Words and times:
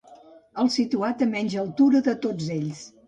El 0.63 0.71
situat 0.75 1.21
a 1.25 1.27
menys 1.35 1.59
altura 1.65 2.03
de 2.09 2.17
tots 2.25 2.49
ells. 2.57 2.83